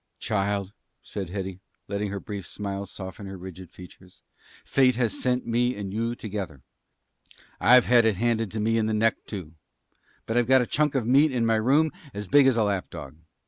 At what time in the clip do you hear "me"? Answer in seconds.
5.45-5.75, 8.59-8.79